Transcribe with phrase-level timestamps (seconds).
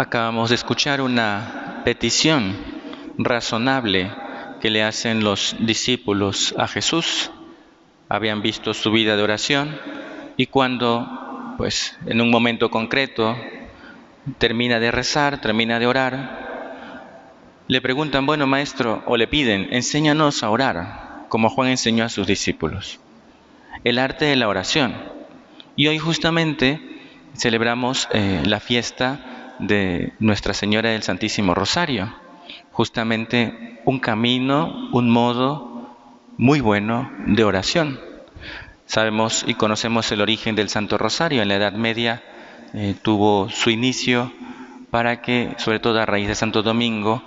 [0.00, 2.56] Acabamos de escuchar una petición
[3.18, 4.12] razonable
[4.60, 7.32] que le hacen los discípulos a Jesús.
[8.08, 9.76] Habían visto su vida de oración
[10.36, 13.36] y cuando, pues, en un momento concreto,
[14.38, 20.50] termina de rezar, termina de orar, le preguntan, bueno, maestro, o le piden, enséñanos a
[20.50, 23.00] orar, como Juan enseñó a sus discípulos.
[23.82, 24.94] El arte de la oración.
[25.74, 26.80] Y hoy justamente
[27.34, 32.14] celebramos eh, la fiesta de Nuestra Señora del Santísimo Rosario.
[32.72, 35.96] Justamente un camino, un modo
[36.36, 38.00] muy bueno de oración.
[38.86, 41.42] Sabemos y conocemos el origen del Santo Rosario.
[41.42, 42.22] En la Edad Media
[42.74, 44.32] eh, tuvo su inicio
[44.90, 47.22] para que, sobre todo a raíz de Santo Domingo,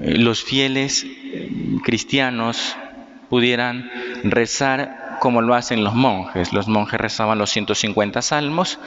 [0.00, 1.50] eh, los fieles eh,
[1.84, 2.76] cristianos
[3.28, 3.90] pudieran
[4.24, 6.52] rezar como lo hacen los monjes.
[6.52, 8.78] Los monjes rezaban los 150 salmos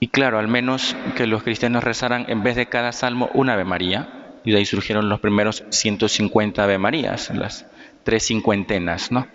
[0.00, 3.64] y claro, al menos que los cristianos rezaran en vez de cada salmo una Ave
[3.64, 4.08] María,
[4.44, 7.66] y de ahí surgieron los primeros 150 Ave Marías, las
[8.02, 9.26] tres cincuentenas, ¿no?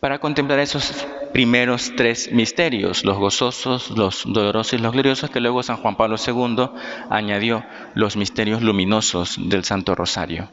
[0.00, 5.62] Para contemplar esos primeros tres misterios, los gozosos, los dolorosos y los gloriosos, que luego
[5.62, 6.70] San Juan Pablo II
[7.10, 7.62] añadió
[7.94, 10.48] los misterios luminosos del Santo Rosario.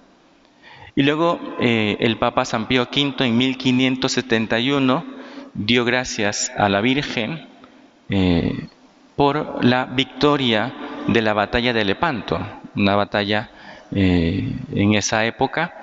[0.96, 5.06] Y luego eh, el Papa San Pío V en 1571
[5.54, 7.48] dio gracias a la Virgen
[8.10, 8.57] eh,
[9.18, 10.74] por la victoria
[11.08, 12.40] de la batalla de Lepanto,
[12.76, 13.50] una batalla
[13.92, 15.74] eh, en esa época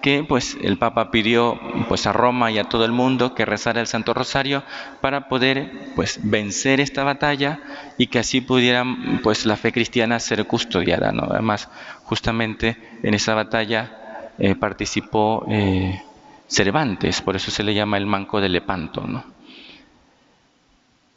[0.00, 3.80] que pues el Papa pidió pues a Roma y a todo el mundo que rezara
[3.80, 4.62] el Santo Rosario
[5.00, 7.60] para poder pues vencer esta batalla
[7.96, 8.84] y que así pudiera
[9.22, 11.28] pues la fe cristiana ser custodiada, ¿no?
[11.30, 11.70] Además,
[12.04, 16.02] justamente en esa batalla eh, participó eh,
[16.48, 19.33] Cervantes, por eso se le llama el Manco de Lepanto, ¿no?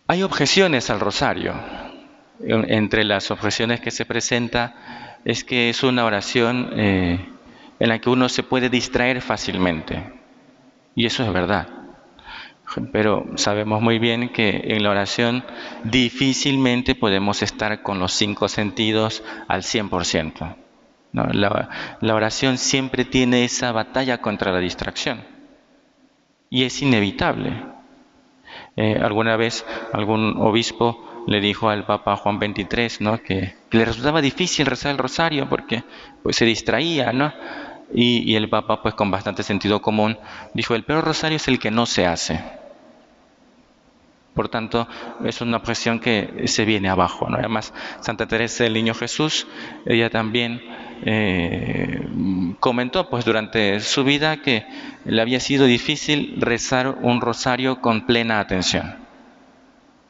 [0.07, 1.53] Hay objeciones al rosario.
[2.39, 7.29] Entre las objeciones que se presenta es que es una oración eh,
[7.79, 10.13] en la que uno se puede distraer fácilmente.
[10.95, 11.67] Y eso es verdad.
[12.91, 15.43] Pero sabemos muy bien que en la oración
[15.83, 20.55] difícilmente podemos estar con los cinco sentidos al 100%.
[21.11, 25.23] La, la oración siempre tiene esa batalla contra la distracción.
[26.49, 27.76] Y es inevitable.
[28.77, 33.21] Eh, alguna vez algún obispo le dijo al Papa Juan XXIII ¿no?
[33.21, 35.83] que, le resultaba difícil rezar el rosario porque
[36.23, 37.33] pues, se distraía, ¿no?
[37.93, 40.17] Y, el Papa, pues con bastante sentido común,
[40.53, 42.43] dijo, el peor rosario es el que no se hace.
[44.37, 44.87] Por tanto,
[45.25, 47.27] es una objeción que se viene abajo.
[47.27, 47.37] ¿no?
[47.37, 49.47] Además, Santa Teresa del Niño Jesús,
[49.83, 50.61] ella también
[51.03, 52.07] eh,
[52.59, 54.63] comentó pues durante su vida que
[55.05, 58.97] le había sido difícil rezar un rosario con plena atención.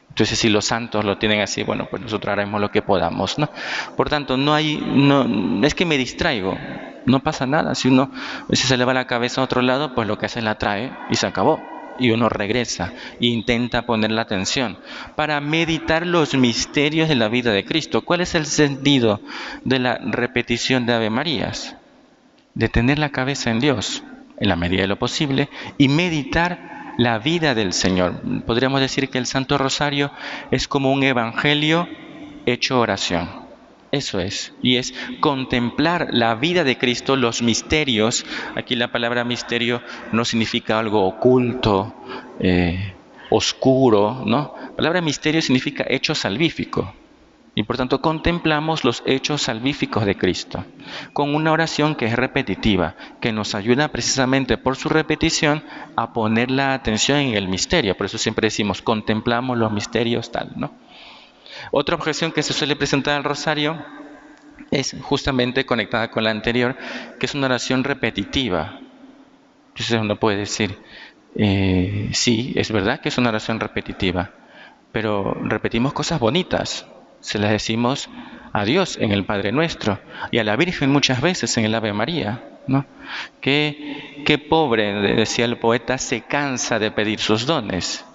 [0.09, 3.49] Entonces, si los santos lo tienen así, bueno, pues nosotros haremos lo que podamos, ¿no?
[3.95, 6.57] Por tanto, no hay, no, es que me distraigo,
[7.05, 7.75] no pasa nada.
[7.75, 8.11] Si uno
[8.51, 10.91] si se le va la cabeza a otro lado, pues lo que hace la trae
[11.09, 14.77] y se acabó y uno regresa e intenta poner la atención
[15.15, 18.01] para meditar los misterios de la vida de Cristo.
[18.01, 19.21] ¿Cuál es el sentido
[19.63, 21.75] de la repetición de Ave Marías?
[22.53, 24.03] De tener la cabeza en Dios,
[24.39, 28.21] en la medida de lo posible, y meditar la vida del Señor.
[28.45, 30.11] Podríamos decir que el Santo Rosario
[30.51, 31.87] es como un evangelio
[32.45, 33.46] hecho oración.
[33.91, 38.25] Eso es, y es contemplar la vida de Cristo, los misterios.
[38.55, 39.81] Aquí la palabra misterio
[40.11, 41.93] no significa algo oculto,
[42.39, 42.93] eh,
[43.29, 44.53] oscuro, ¿no?
[44.61, 46.93] La palabra misterio significa hecho salvífico.
[47.55, 50.63] Y por tanto contemplamos los hechos salvíficos de Cristo,
[51.13, 55.63] con una oración que es repetitiva, que nos ayuda precisamente por su repetición
[55.95, 57.97] a poner la atención en el misterio.
[57.97, 60.71] Por eso siempre decimos, contemplamos los misterios tal, ¿no?
[61.71, 63.83] Otra objeción que se suele presentar al rosario
[64.71, 66.75] es justamente conectada con la anterior,
[67.19, 68.79] que es una oración repetitiva.
[69.69, 70.77] Entonces uno puede decir,
[71.35, 74.31] eh, sí, es verdad que es una oración repetitiva,
[74.91, 76.87] pero repetimos cosas bonitas,
[77.19, 78.09] se las decimos
[78.53, 79.99] a Dios en el Padre Nuestro
[80.31, 82.41] y a la Virgen muchas veces en el Ave María.
[82.67, 82.85] ¿no?
[83.41, 88.05] Qué, qué pobre, decía el poeta, se cansa de pedir sus dones.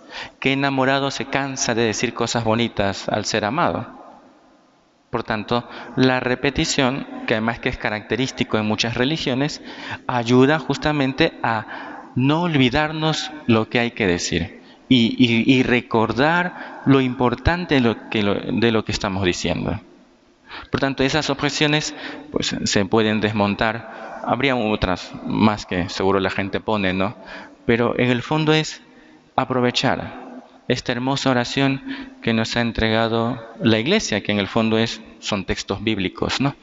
[0.40, 4.02] ¿Qué enamorado se cansa de decir cosas bonitas al ser amado?
[5.10, 9.60] Por tanto, la repetición, que además que es característico en muchas religiones,
[10.06, 17.80] ayuda justamente a no olvidarnos lo que hay que decir y, recordar lo importante de
[17.80, 19.80] lo, que, estamos diciendo.
[20.70, 21.94] Por tanto, esas objeciones
[22.30, 24.20] pues, se pueden desmontar.
[24.24, 27.16] Habría otras más que seguro la gente pone, ¿no?
[27.66, 28.82] Pero en el fondo es
[29.42, 30.22] aprovechar,
[30.68, 31.82] esta hermosa oración
[32.22, 36.54] que nos ha entregado la Iglesia, que en el fondo es, son textos bíblicos, ¿no?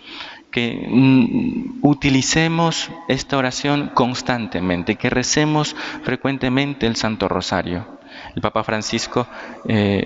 [0.52, 8.00] que mm, utilicemos esta oración constantemente, que recemos frecuentemente el Santo Rosario.
[8.36, 9.28] El Papa Francisco
[9.68, 10.06] eh,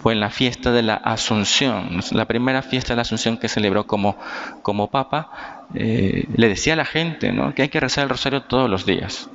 [0.00, 3.86] fue en la fiesta de la Asunción, la primera fiesta de la Asunción que celebró
[3.86, 4.16] como,
[4.62, 8.68] como Papa, eh, le decía a la gente que hay que rezar el rosario todos
[8.68, 9.30] los días.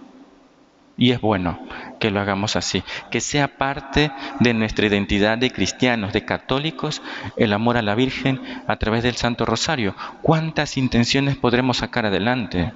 [0.97, 1.59] Y es bueno
[1.99, 7.03] que lo hagamos así, que sea parte de nuestra identidad de cristianos, de católicos,
[7.38, 9.95] el amor a la Virgen a través del Santo Rosario.
[10.23, 12.73] ¿Cuántas intenciones podremos sacar adelante?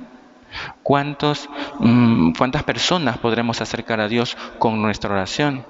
[0.84, 5.66] ¿Cuántos, mm, ¿Cuántas personas podremos acercar a Dios con nuestra oración?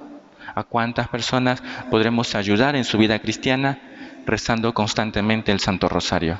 [0.54, 3.80] ¿A cuántas personas podremos ayudar en su vida cristiana
[4.26, 6.40] rezando constantemente el Santo Rosario?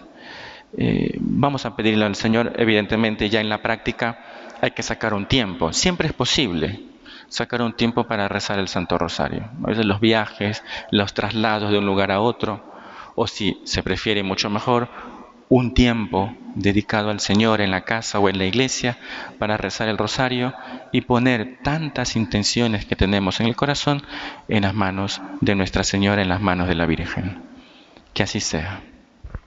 [0.78, 4.18] Eh, vamos a pedirle al Señor, evidentemente ya en la práctica,
[4.62, 5.74] hay que sacar un tiempo.
[5.74, 6.80] Siempre es posible
[7.28, 9.50] sacar un tiempo para rezar el Santo Rosario.
[9.64, 12.64] A veces los viajes, los traslados de un lugar a otro,
[13.16, 14.90] o si se prefiere mucho mejor,
[15.50, 18.98] un tiempo dedicado al Señor en la casa o en la iglesia
[19.38, 20.54] para rezar el rosario
[20.94, 24.04] y poner tantas intenciones que tenemos en el corazón
[24.48, 27.42] en las manos de Nuestra Señora, en las manos de la Virgen.
[28.14, 28.82] Que así sea.